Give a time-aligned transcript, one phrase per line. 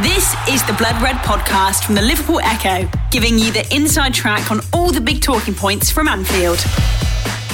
[0.00, 4.50] This is the Blood Red podcast from the Liverpool Echo, giving you the inside track
[4.50, 6.58] on all the big talking points from Anfield.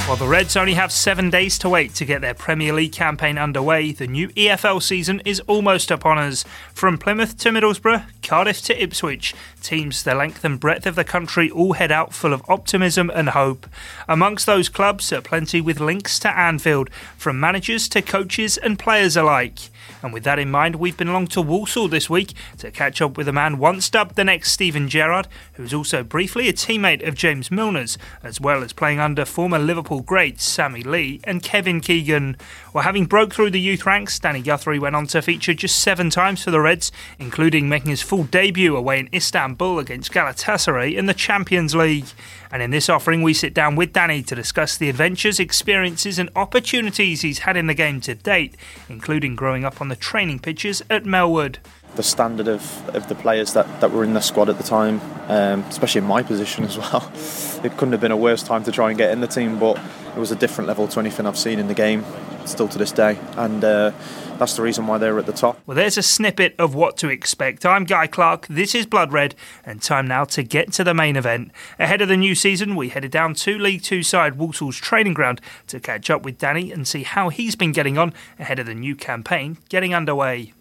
[0.07, 3.37] While the Reds only have seven days to wait to get their Premier League campaign
[3.37, 6.45] underway, the new EFL season is almost upon us.
[6.73, 11.49] From Plymouth to Middlesbrough, Cardiff to Ipswich, teams the length and breadth of the country
[11.49, 13.67] all head out full of optimism and hope.
[14.07, 19.17] Amongst those clubs are plenty with links to Anfield, from managers to coaches and players
[19.17, 19.59] alike.
[20.01, 23.17] And with that in mind, we've been along to Walsall this week to catch up
[23.17, 27.15] with a man once dubbed the next Steven Gerrard, who's also briefly a teammate of
[27.15, 32.37] James Milner's, as well as playing under former Liverpool greats Sammy Lee and Kevin Keegan.
[32.73, 36.09] Well, having broke through the youth ranks, Danny Guthrie went on to feature just seven
[36.09, 39.48] times for the Reds, including making his full debut away in Istanbul
[39.79, 42.05] against Galatasaray in the Champions League.
[42.51, 46.29] And in this offering, we sit down with Danny to discuss the adventures, experiences, and
[46.35, 48.55] opportunities he's had in the game to date,
[48.89, 51.57] including growing up on the training pitches at Melwood.
[51.95, 55.01] The standard of, of the players that, that were in the squad at the time,
[55.27, 57.11] um, especially in my position as well,
[57.63, 59.79] it couldn't have been a worse time to try and get in the team, but
[60.15, 62.03] it was a different level to anything I've seen in the game,
[62.49, 63.17] still to this day.
[63.37, 63.91] And uh,
[64.37, 65.59] that's the reason why they're at the top.
[65.65, 67.65] Well, there's a snippet of what to expect.
[67.65, 69.35] I'm Guy Clark, this is Blood Red,
[69.65, 71.51] and time now to get to the main event.
[71.77, 75.41] Ahead of the new season, we headed down to League Two side Walsall's training ground
[75.67, 78.75] to catch up with Danny and see how he's been getting on ahead of the
[78.75, 80.53] new campaign getting underway.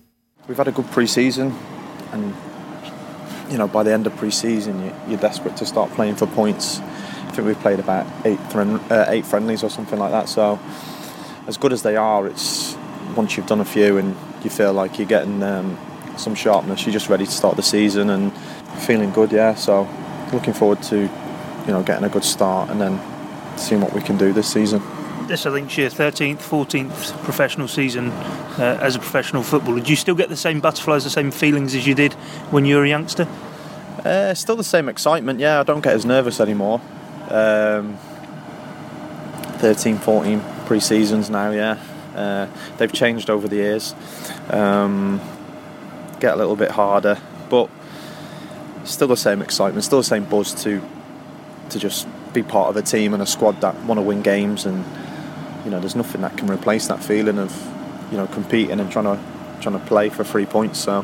[0.47, 1.55] We've had a good pre season,
[2.13, 2.35] and
[3.51, 6.81] you know, by the end of pre season, you're desperate to start playing for points.
[6.81, 10.29] I think we've played about eight, uh, eight friendlies or something like that.
[10.29, 10.59] So,
[11.49, 12.77] as good as they are, it's
[13.17, 15.77] once you've done a few and you feel like you're getting um,
[16.17, 18.37] some sharpness, you're just ready to start the season and
[18.83, 19.33] feeling good.
[19.33, 19.89] Yeah, so
[20.33, 23.01] looking forward to you know getting a good start and then
[23.59, 24.83] seeing what we can do this season.
[25.27, 29.81] This, I think, is your 13th, 14th professional season uh, as a professional footballer.
[29.81, 32.13] Do you still get the same butterflies, the same feelings as you did
[32.51, 33.27] when you were a youngster?
[34.05, 35.61] Uh, still the same excitement, yeah.
[35.61, 36.81] I don't get as nervous anymore.
[37.31, 37.99] Um,
[39.59, 41.79] 13, 14 pre seasons now, yeah.
[42.15, 42.47] Uh,
[42.77, 43.95] they've changed over the years.
[44.51, 45.19] Um,
[46.21, 47.19] get a little bit harder,
[47.49, 47.71] but
[48.85, 50.83] still the same excitement, still the same buzz to
[51.71, 54.67] to just be part of a team and a squad that want to win games.
[54.67, 54.85] And
[55.65, 57.51] you know, there's nothing that can replace that feeling of
[58.11, 59.19] you know competing and trying to
[59.63, 60.79] trying to play for three points.
[60.81, 61.03] So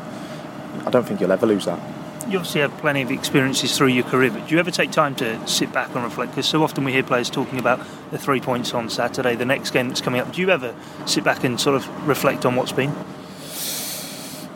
[0.85, 1.79] I don't think you'll ever lose that
[2.27, 5.13] you obviously have plenty of experiences through your career, but do you ever take time
[5.15, 6.31] to sit back and reflect?
[6.31, 7.79] Because so often we hear players talking about
[8.11, 10.31] the three points on Saturday, the next game that's coming up.
[10.33, 10.73] Do you ever
[11.05, 12.89] sit back and sort of reflect on what's been?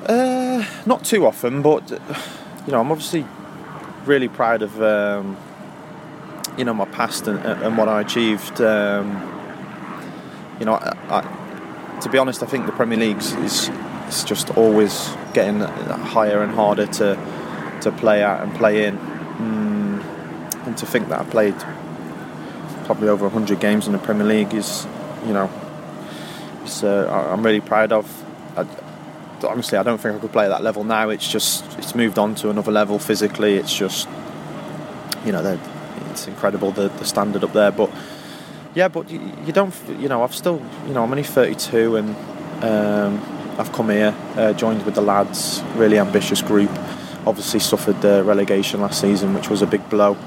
[0.06, 3.26] Uh, not too often, but you know, I'm obviously
[4.06, 5.38] really proud of um,
[6.58, 8.60] you know my past and, and what I achieved.
[8.62, 9.10] Um,
[10.60, 13.70] you know, I, I, to be honest, I think the Premier League is,
[14.10, 17.16] is just always getting higher and harder to
[17.82, 18.98] to play at and play in.
[18.98, 21.56] Mm, and to think that I played
[22.86, 24.88] probably over 100 games in the Premier League is,
[25.26, 25.50] you know,
[26.84, 28.06] uh, I'm really proud of.
[28.58, 28.66] I,
[29.48, 31.10] honestly, I don't think I could play at that level now.
[31.10, 33.56] It's just it's moved on to another level physically.
[33.56, 34.08] It's just,
[35.26, 35.60] you know,
[36.12, 37.72] it's incredible the, the standard up there.
[37.72, 37.90] But
[38.76, 42.16] yeah, but you, you, don't, you know, I've still, you know, I'm only 32 and
[42.64, 46.72] um, I've come here, uh, joined with the lads, really ambitious group
[47.30, 50.18] obviously suffered the relegation last season, which was a big blow.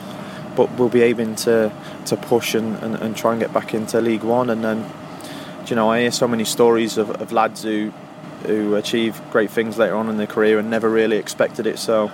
[0.57, 1.73] But we'll be able to
[2.07, 4.51] to push and, and, and try and get back into League One.
[4.51, 4.91] And then,
[5.67, 7.93] you know, I hear so many stories of, of lads who
[8.47, 11.79] who achieve great things later on in their career and never really expected it.
[11.79, 12.11] So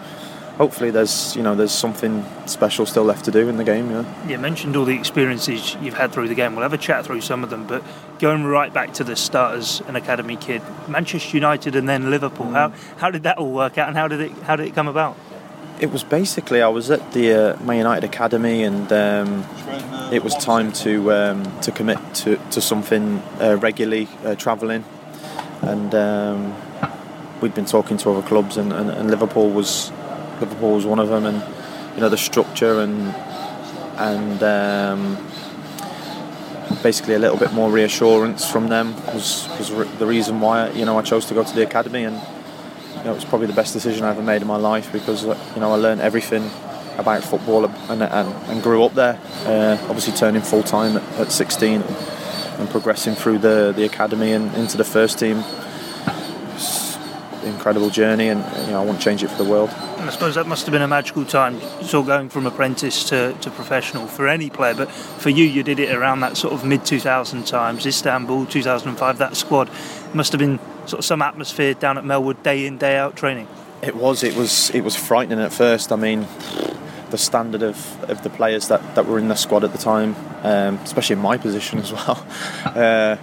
[0.59, 3.91] hopefully there's you know there's something special still left to do in the game.
[3.91, 4.29] Yeah.
[4.29, 6.55] You mentioned all the experiences you've had through the game.
[6.55, 7.83] We'll have a chat through some of them, but
[8.19, 12.47] going right back to the start as an academy kid, Manchester United and then Liverpool.
[12.47, 12.53] Mm.
[12.53, 14.89] How how did that all work out, and how did it how did it come
[14.89, 15.17] about?
[15.81, 19.47] It was basically I was at the uh, Man United academy, and um,
[20.13, 24.85] it was time to um, to commit to to something uh, regularly uh, travelling,
[25.63, 25.95] and.
[25.95, 26.55] Um,
[27.41, 29.93] we'd been talking to other clubs, and, and, and Liverpool was
[30.41, 31.43] Liverpool was one of them, and
[31.95, 33.15] you know the structure and
[33.99, 35.17] and um,
[36.83, 40.99] basically a little bit more reassurance from them was, was the reason why you know
[40.99, 42.17] I chose to go to the academy, and
[42.97, 45.25] you know it was probably the best decision I ever made in my life because
[45.25, 46.51] uh, you know I learned everything
[46.97, 49.21] about football and, and, and grew up there.
[49.45, 54.55] Uh, obviously, turning full time at, at 16 and progressing through the the academy and
[54.55, 55.43] into the first team.
[57.45, 59.71] Incredible journey, and you know I won't change it for the world.
[59.71, 63.35] I suppose that must have been a magical time, sort of going from apprentice to,
[63.41, 64.75] to professional for any player.
[64.75, 69.19] But for you, you did it around that sort of mid 2000 times, Istanbul 2005.
[69.19, 69.71] That squad
[70.15, 73.49] must have been sort of some atmosphere down at Melwood, day in day out training.
[73.83, 74.23] It was.
[74.23, 74.71] It was.
[74.71, 75.93] It was frightening at first.
[75.93, 76.27] I mean,
[77.11, 80.15] the standard of, of the players that, that were in the squad at the time,
[80.43, 82.27] um, especially in my position as well.
[82.69, 83.17] Uh,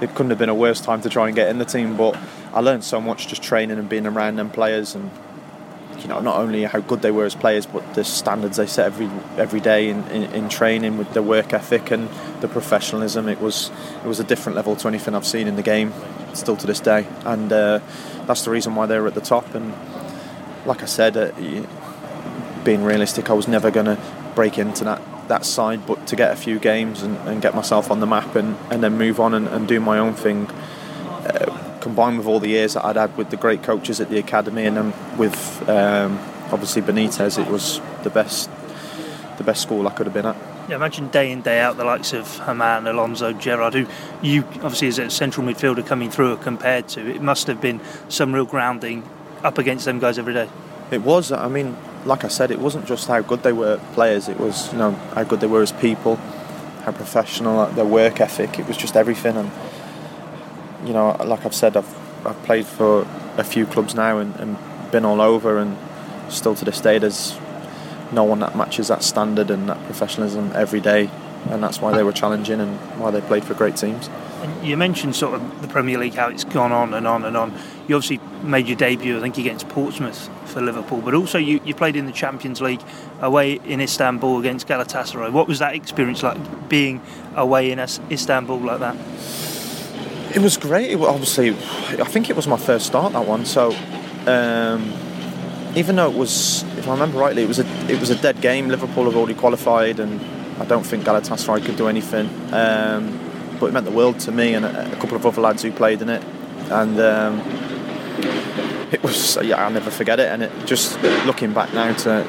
[0.00, 1.96] it couldn't have been a worse time to try and get in the team.
[1.96, 2.16] But
[2.52, 5.10] I learned so much just training and being around them players, and
[5.98, 8.86] you know not only how good they were as players, but the standards they set
[8.86, 12.08] every every day in, in, in training with the work ethic and
[12.40, 13.28] the professionalism.
[13.28, 13.70] It was
[14.04, 15.92] it was a different level to anything I've seen in the game,
[16.34, 17.80] still to this day, and uh,
[18.26, 19.54] that's the reason why they were at the top.
[19.54, 19.74] And
[20.66, 21.16] like I said.
[21.16, 21.66] Uh,
[22.64, 23.98] being realistic, I was never going to
[24.34, 27.90] break into that, that side, but to get a few games and, and get myself
[27.90, 31.78] on the map and, and then move on and, and do my own thing, uh,
[31.80, 34.64] combined with all the years that I'd had with the great coaches at the academy
[34.64, 36.18] and then with um,
[36.50, 38.50] obviously Benitez, it was the best
[39.36, 40.36] the best school I could have been at.
[40.68, 43.86] Yeah, imagine day in day out the likes of Hamann, Alonso, Gerrard, who
[44.22, 47.06] you obviously as a central midfielder coming through are compared to.
[47.06, 49.02] It must have been some real grounding
[49.42, 50.48] up against them guys every day.
[50.90, 51.32] It was.
[51.32, 54.28] I mean, like I said, it wasn't just how good they were players.
[54.28, 56.16] It was you know how good they were as people,
[56.84, 58.58] how professional their work ethic.
[58.58, 59.36] It was just everything.
[59.36, 59.50] And
[60.86, 63.06] you know, like I've said, I've I've played for
[63.36, 64.56] a few clubs now and, and
[64.90, 65.76] been all over, and
[66.32, 67.38] still to this day, there's
[68.12, 71.10] no one that matches that standard and that professionalism every day.
[71.50, 74.08] And that's why they were challenging and why they played for great teams.
[74.62, 77.52] You mentioned sort of the Premier League, how it's gone on and on and on.
[77.86, 81.74] You obviously made your debut, I think, against Portsmouth for Liverpool, but also you, you
[81.74, 82.82] played in the Champions League
[83.20, 85.32] away in Istanbul against Galatasaray.
[85.32, 87.02] What was that experience like, being
[87.34, 88.96] away in Istanbul like that?
[90.34, 90.90] It was great.
[90.90, 93.44] It was obviously, I think it was my first start that one.
[93.44, 93.74] So,
[94.26, 94.92] um,
[95.76, 98.40] even though it was, if I remember rightly, it was a it was a dead
[98.40, 98.68] game.
[98.68, 100.20] Liverpool have already qualified, and
[100.58, 102.28] I don't think Galatasaray could do anything.
[102.52, 103.20] Um,
[103.58, 105.72] but it meant the world to me and a, a couple of other lads who
[105.72, 106.22] played in it,
[106.70, 107.40] and um,
[108.92, 110.28] it was yeah I'll never forget it.
[110.28, 112.22] And it just looking back now to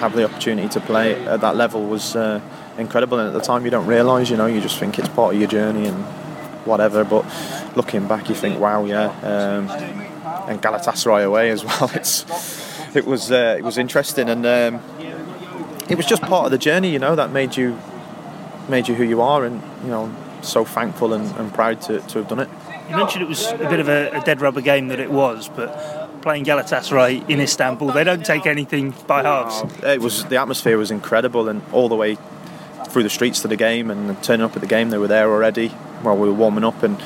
[0.00, 2.40] have the opportunity to play at that level was uh,
[2.78, 3.18] incredible.
[3.18, 5.40] And at the time you don't realise, you know, you just think it's part of
[5.40, 6.04] your journey and
[6.66, 7.04] whatever.
[7.04, 7.24] But
[7.76, 9.06] looking back, you think, wow, yeah.
[9.22, 9.68] Um,
[10.48, 11.90] and Galatasaray away as well.
[11.94, 12.24] It's
[12.94, 14.46] it was uh, it was interesting and.
[14.46, 15.11] Um,
[15.92, 17.78] it was just part of the journey, you know, that made you
[18.68, 22.18] made you who you are, and you know, so thankful and, and proud to, to
[22.18, 22.48] have done it.
[22.88, 25.48] You mentioned it was a bit of a, a, dead rubber game that it was,
[25.50, 29.62] but playing Galatasaray in Istanbul, they don't take anything by halves.
[29.82, 32.16] It was the atmosphere was incredible, and all the way
[32.88, 35.30] through the streets to the game, and turning up at the game, they were there
[35.30, 36.98] already while we were warming up, and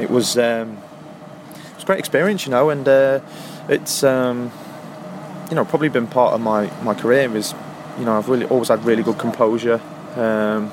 [0.00, 0.78] it was um,
[1.50, 3.20] it was a great experience, you know, and uh,
[3.68, 4.50] it's um,
[5.50, 7.54] you know probably been part of my my career is
[7.98, 9.80] you know I've really always had really good composure.
[10.16, 10.70] Um,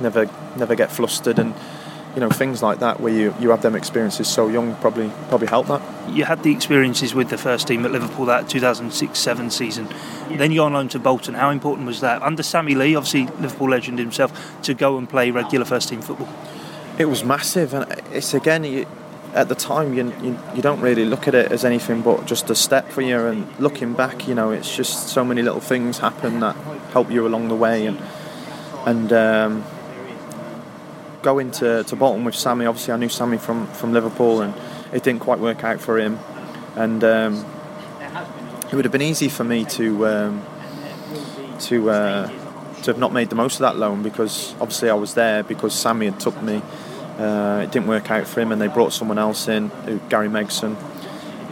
[0.00, 1.54] never never get flustered and
[2.14, 5.48] you know things like that where you, you have them experiences so young probably probably
[5.48, 5.82] help that.
[6.10, 9.88] You had the experiences with the first team at Liverpool that 2006-7 season.
[10.28, 11.34] Then you go on loan to Bolton.
[11.34, 12.22] How important was that?
[12.22, 16.28] Under Sammy Lee obviously Liverpool legend himself to go and play regular first team football.
[16.98, 18.86] It was massive and it's again you,
[19.34, 22.48] at the time you, you, you don't really look at it as anything but just
[22.50, 25.98] a step for you and looking back you know it's just so many little things
[25.98, 26.54] happen that
[26.92, 28.00] help you along the way and
[28.86, 29.64] and um,
[31.24, 34.54] going to, to Bolton with Sammy, obviously I knew Sammy from, from Liverpool and
[34.92, 36.20] it didn't quite work out for him.
[36.76, 37.44] And um,
[38.70, 40.46] it would have been easy for me to um,
[41.60, 42.28] to uh,
[42.82, 45.74] to have not made the most of that loan because obviously I was there because
[45.74, 46.62] Sammy had took me.
[47.18, 49.70] Uh, it didn't work out for him, and they brought someone else in,
[50.08, 50.76] Gary Megson,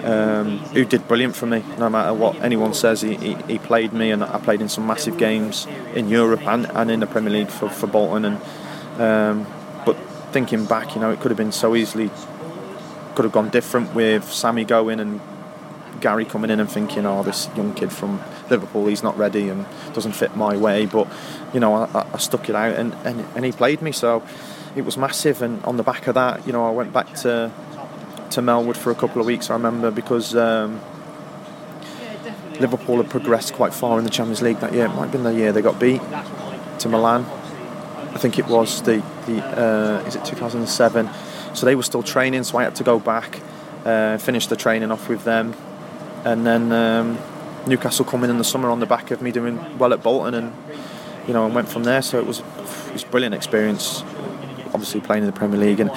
[0.04, 1.62] um, who did brilliant for me.
[1.78, 4.86] No matter what anyone says, he, he, he, played me, and I played in some
[4.86, 8.24] massive games in Europe and, and in the Premier League for, for Bolton.
[8.24, 8.36] And
[9.00, 9.46] um,
[9.86, 9.96] but
[10.32, 12.10] thinking back, you know, it could have been so easily
[13.14, 15.20] could have gone different with Sammy going and
[16.00, 19.66] Gary coming in and thinking, oh, this young kid from Liverpool, he's not ready and
[19.92, 20.86] doesn't fit my way.
[20.86, 21.08] But
[21.52, 24.22] you know, I, I stuck it out and, and, and he played me, so
[24.76, 25.42] it was massive.
[25.42, 27.50] And on the back of that, you know, I went back to
[28.30, 29.50] to Melwood for a couple of weeks.
[29.50, 30.34] I remember because.
[30.34, 30.80] Um,
[32.60, 34.84] Liverpool had progressed quite far in the Champions League that year.
[34.84, 36.02] It might have been the year they got beat
[36.80, 37.26] to Milan
[38.14, 41.08] I think it was the the uh, is it 2007.
[41.54, 43.40] So they were still training, so I had to go back,
[43.84, 45.54] uh, finish the training off with them,
[46.24, 47.18] and then um,
[47.66, 50.52] Newcastle coming in the summer on the back of me doing well at Bolton, and
[51.26, 52.02] you know, and went from there.
[52.02, 54.02] So it was it was a brilliant experience.
[54.74, 55.90] Obviously playing in the Premier League, and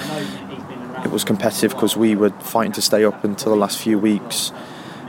[1.04, 4.52] it was competitive because we were fighting to stay up until the last few weeks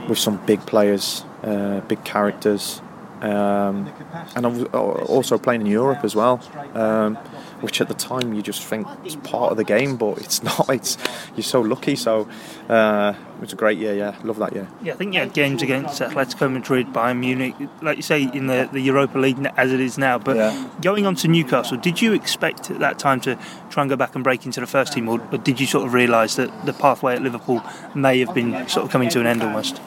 [0.08, 2.80] with some big players, uh, big characters.
[3.20, 3.92] Um,
[4.36, 6.40] and I was also playing in Europe as well.
[6.74, 7.18] Um,
[7.60, 10.68] which at the time you just think is part of the game, but it's not.
[10.70, 10.96] It's
[11.36, 11.96] you're so lucky.
[11.96, 12.28] So
[12.68, 13.94] uh, it was a great year.
[13.94, 14.68] Yeah, love that year.
[14.82, 18.46] Yeah, I think you had games against Atletico Madrid, Bayern Munich, like you say in
[18.46, 20.18] the, the Europa League as it is now.
[20.18, 20.68] But Yeah.
[20.80, 23.36] going on to Newcastle, did you expect at that time to
[23.70, 25.86] try and go back and break into the first team, or, or did you sort
[25.86, 27.62] of realise that the pathway at Liverpool
[27.94, 29.80] may have been sort of coming to an end almost?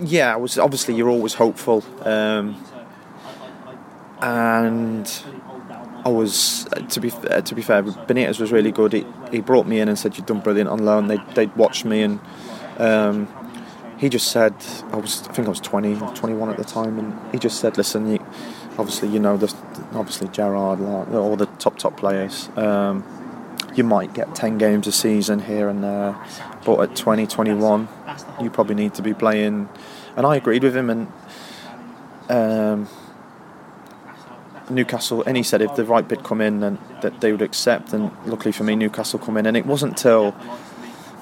[0.00, 2.56] yeah, I was obviously you're always hopeful, um,
[4.20, 5.22] and
[6.04, 8.92] I was uh, to be uh, to be fair, Benitez was really good.
[8.92, 11.08] He, he brought me in and said you've done brilliant on loan.
[11.08, 12.20] They they watched me and
[12.78, 13.28] um,
[13.98, 14.54] he just said
[14.92, 17.76] I was I think I was 20, 21 at the time, and he just said,
[17.76, 18.18] listen, you,
[18.78, 19.52] obviously you know the
[19.92, 22.48] obviously Gerrard, like, all the top top players.
[22.56, 23.04] Um,
[23.74, 26.16] you might get 10 games a season here and there,
[26.64, 27.88] but at 20, 21,
[28.40, 29.68] you probably need to be playing.
[30.16, 31.12] And I agreed with him, and
[32.28, 32.88] um,
[34.70, 37.92] Newcastle, and he said if the right bid come in, then that they would accept.
[37.92, 40.34] And luckily for me, Newcastle come in, and it wasn't till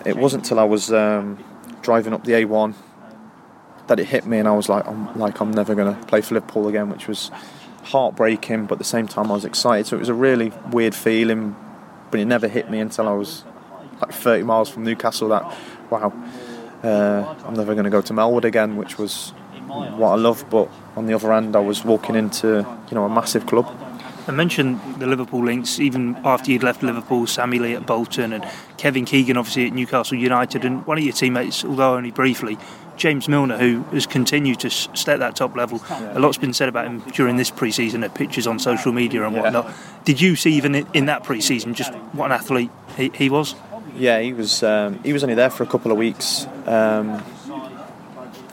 [0.04, 1.42] it wasn't till I was um,
[1.82, 2.74] driving up the A1
[3.88, 6.20] that it hit me, and I was like, I'm like I'm never going to play
[6.20, 7.30] for Liverpool again, which was
[7.84, 9.86] heartbreaking, but at the same time I was excited.
[9.86, 11.56] So it was a really weird feeling,
[12.10, 13.44] but it never hit me until I was
[14.00, 15.28] like 30 miles from Newcastle.
[15.28, 15.56] That
[15.90, 16.12] wow,
[16.82, 19.32] uh, I'm never going to go to Melwood again, which was
[19.68, 20.44] what I love.
[20.50, 23.66] But on the other hand, I was walking into you know a massive club.
[24.28, 28.44] I mentioned the Liverpool links even after you'd left Liverpool, Sammy Lee at Bolton and
[28.76, 32.58] Kevin Keegan obviously at Newcastle United and one of your teammates, although only briefly,
[32.96, 35.80] James Milner, who has continued to stay at that top level.
[35.90, 39.36] A lot's been said about him during this pre-season at pictures on social media and
[39.36, 39.42] Yeah.
[39.42, 39.70] whatnot.
[40.04, 43.54] Did you see even in, in that pre-season just what an athlete he, he was?
[43.94, 47.22] Yeah, he was um, he was only there for a couple of weeks, um,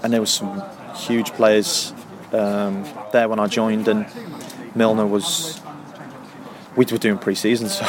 [0.04, 0.62] and there was some
[0.96, 1.94] huge players
[2.32, 4.06] um, there when I joined, and
[4.76, 5.62] Milner was.
[6.76, 7.86] We were doing pre-season, so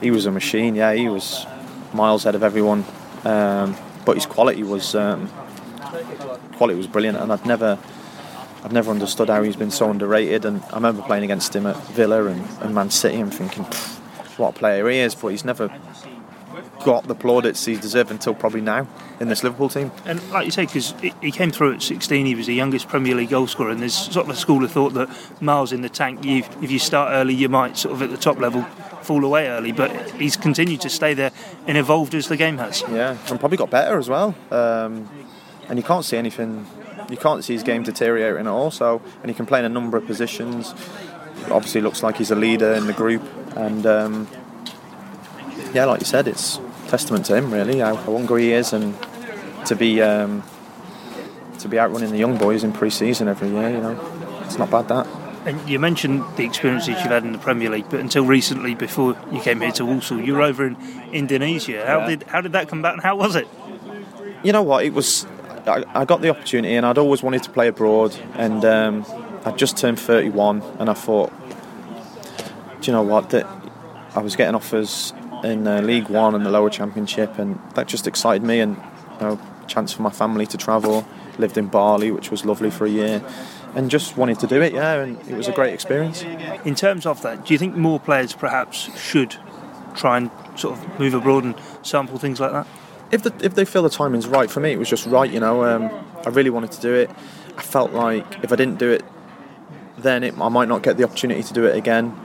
[0.00, 0.74] he was a machine.
[0.74, 1.46] Yeah, he was
[1.94, 2.84] miles ahead of everyone,
[3.24, 5.28] um, but his quality was um,
[6.56, 7.78] quality was brilliant, and I'd never.
[8.64, 11.76] I've never understood how he's been so underrated, and I remember playing against him at
[11.88, 13.64] Villa and, and Man City and thinking,
[14.36, 15.68] what a player he is, but he's never
[16.82, 18.86] got the plaudits he deserved until probably now
[19.20, 19.90] in this Liverpool team.
[20.04, 23.14] And like you say, because he came through at 16, he was the youngest Premier
[23.14, 25.08] League goal scorer, and there's sort of a school of thought that
[25.40, 28.16] miles in the tank, you, if you start early, you might sort of at the
[28.16, 28.62] top level
[29.02, 31.32] fall away early, but he's continued to stay there
[31.66, 32.82] and evolved as the game has.
[32.90, 34.34] Yeah, and probably got better as well.
[34.50, 35.08] Um,
[35.68, 36.66] and you can't see anything,
[37.08, 38.70] you can't see his game deteriorating at all.
[38.70, 40.74] So, and he can play in a number of positions.
[41.50, 43.22] Obviously, looks like he's a leader in the group,
[43.56, 44.28] and um,
[45.72, 46.60] yeah, like you said, it's
[46.92, 48.94] testament to him really how, how hungry he is, and
[49.66, 50.42] to be um,
[51.58, 53.70] to be outrunning the young boys in pre-season every year.
[53.70, 53.96] You know,
[54.44, 55.06] it's not bad that.
[55.46, 59.16] And you mentioned the experiences you've had in the Premier League, but until recently, before
[59.32, 60.76] you came here to Walsall, you were over in
[61.12, 61.84] Indonesia.
[61.86, 62.08] How Yeah.
[62.10, 63.48] did how did that come about, and how was it?
[64.44, 64.84] you know what?
[64.84, 65.26] It was.
[65.66, 68.12] I, I got the opportunity, and I'd always wanted to play abroad.
[68.34, 69.06] And um,
[69.46, 71.32] I'd just turned 31, and I thought,
[72.80, 73.30] do you know what?
[73.30, 73.46] That
[74.14, 78.06] I was getting offers in uh, League One and the lower Championship, and that just
[78.06, 78.60] excited me.
[78.60, 78.76] And
[79.20, 81.06] you know, chance for my family to travel.
[81.38, 83.24] Lived in Bali, which was lovely for a year,
[83.74, 84.74] and just wanted to do it.
[84.74, 86.22] Yeah, and it was a great experience.
[86.64, 89.36] In terms of that, do you think more players perhaps should
[89.94, 92.66] try and sort of move abroad and sample things like that?
[93.12, 95.30] if the, if they feel the timing's right for me, it was just right.
[95.30, 95.90] You know, um,
[96.24, 97.10] I really wanted to do it.
[97.56, 99.04] I felt like if I didn't do it,
[99.98, 102.18] then it, I might not get the opportunity to do it again.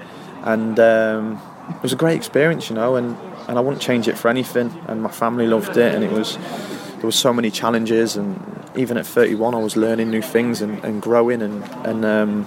[0.43, 4.17] And um, it was a great experience, you know, and, and I wouldn't change it
[4.17, 4.73] for anything.
[4.87, 8.15] And my family loved it, and it was there was so many challenges.
[8.15, 8.39] And
[8.75, 12.45] even at 31, I was learning new things and, and growing, and and um,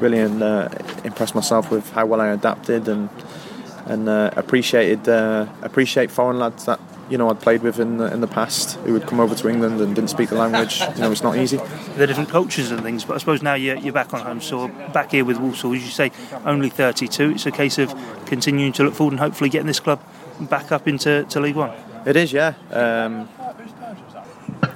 [0.00, 0.68] really uh,
[1.04, 3.08] impressed myself with how well I adapted and
[3.86, 6.80] and uh, appreciated uh, appreciate foreign lads that
[7.12, 9.48] you know I'd played with in the, in the past who would come over to
[9.48, 10.80] England and didn't speak the language.
[10.80, 11.58] You know, it's not easy.
[11.94, 14.68] They're different cultures and things, but I suppose now you're, you're back on home soil,
[14.94, 16.10] back here with Walsall, as you say,
[16.46, 17.32] only 32.
[17.32, 20.00] It's a case of continuing to look forward and hopefully getting this club
[20.40, 21.72] back up into to League One.
[22.06, 22.54] It is, yeah.
[22.70, 23.28] Um,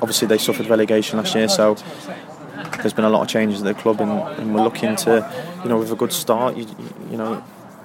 [0.03, 1.77] obviously, they suffered relegation last year, so
[2.83, 5.71] there's been a lot of changes at the club, and, and we're looking to, you
[5.71, 6.59] know, with a good start.
[6.59, 6.67] You,
[7.11, 7.43] you know,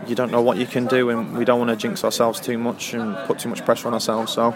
[0.07, 2.57] you don't know what you can do, and we don't want to jinx ourselves too
[2.57, 4.33] much and put too much pressure on ourselves.
[4.33, 4.55] So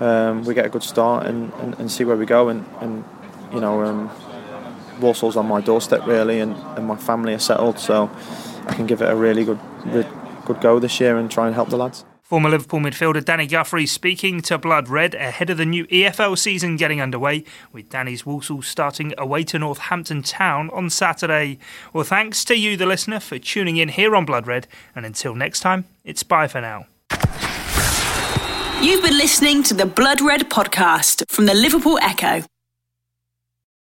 [0.00, 3.04] um, we get a good start and, and, and see where we go, and, and
[3.52, 4.10] you know, um,
[5.00, 8.10] Walsall's on my doorstep really, and, and my family are settled, so
[8.66, 9.60] I can give it a really good,
[10.46, 12.04] good go this year and try and help the lads.
[12.24, 16.76] Former Liverpool midfielder Danny Guthrie speaking to Blood Red ahead of the new EFL season
[16.76, 21.58] getting underway, with Danny's Walsall starting away to Northampton Town on Saturday.
[21.92, 24.66] Well, thanks to you, the listener, for tuning in here on Blood Red,
[24.96, 26.86] and until next time, it's bye for now.
[28.80, 32.42] You've been listening to the Blood Red podcast from the Liverpool Echo.